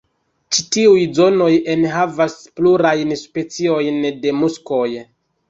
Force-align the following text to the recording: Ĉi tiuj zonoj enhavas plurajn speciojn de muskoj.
Ĉi 0.55 0.63
tiuj 0.75 1.03
zonoj 1.19 1.49
enhavas 1.73 2.39
plurajn 2.61 3.13
speciojn 3.21 4.01
de 4.27 4.35
muskoj. 4.41 4.83